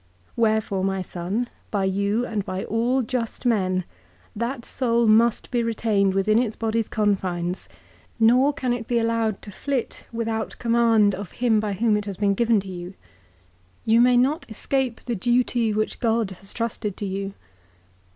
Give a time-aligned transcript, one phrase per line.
[0.35, 3.83] Wherefore, my son, by you and by all just men,
[4.35, 7.69] that soul must be retained within its body's confines,
[8.19, 12.17] nor can it be allowed to flit without command of him by whom it has
[12.17, 12.95] been given to you.
[13.85, 17.35] You may not escape the duty which God has trusted to you.